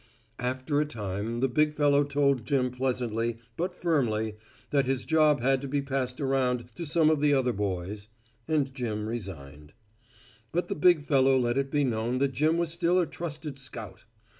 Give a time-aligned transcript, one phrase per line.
[0.39, 4.35] After a time the big fellow told Jim pleasantly, but firmly,
[4.71, 8.07] that his job had to be passed around to some of the other boys,
[8.47, 9.73] and Jim resigned.
[10.51, 14.05] But the big fellow let it be known that Jim was still a trusted scout.